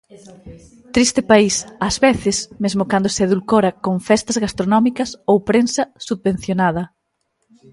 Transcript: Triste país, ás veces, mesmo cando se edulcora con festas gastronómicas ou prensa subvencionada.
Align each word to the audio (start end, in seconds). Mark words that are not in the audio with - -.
Triste 0.95 1.21
país, 1.31 1.55
ás 1.87 1.95
veces, 2.05 2.37
mesmo 2.63 2.83
cando 2.91 3.09
se 3.15 3.21
edulcora 3.27 3.71
con 3.85 3.95
festas 4.09 4.37
gastronómicas 4.43 5.09
ou 5.31 5.37
prensa 5.49 5.83
subvencionada. 6.07 6.83